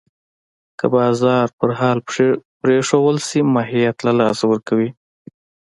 [0.79, 1.97] که بازار په حال
[2.61, 4.89] پرېښودل شي، ماهیت له لاسه ورکوي.